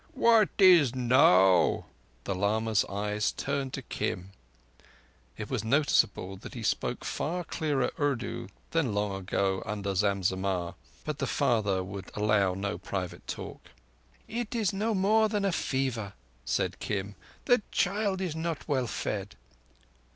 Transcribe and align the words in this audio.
"What 0.15 0.49
is 0.57 0.95
now?" 0.95 1.85
The 2.23 2.33
lama's 2.33 2.83
eyes 2.85 3.31
turned 3.33 3.73
to 3.73 3.83
Kim. 3.83 4.31
It 5.37 5.47
was 5.51 5.63
noticeable 5.63 6.39
he 6.51 6.63
spoke 6.63 7.05
far 7.05 7.43
clearer 7.43 7.91
Urdu 7.99 8.47
than 8.71 8.95
long 8.95 9.13
ago, 9.13 9.61
under 9.63 9.91
ZamZammah; 9.93 10.73
but 11.05 11.29
father 11.29 11.83
would 11.83 12.09
allow 12.15 12.55
no 12.55 12.79
private 12.79 13.27
talk. 13.27 13.69
"It 14.27 14.55
is 14.55 14.73
no 14.73 14.95
more 14.95 15.29
than 15.29 15.45
a 15.45 15.51
fever," 15.51 16.13
said 16.45 16.79
Kim. 16.79 17.13
"The 17.45 17.61
child 17.69 18.21
is 18.21 18.35
not 18.35 18.67
well 18.67 18.87
fed." 18.87 19.35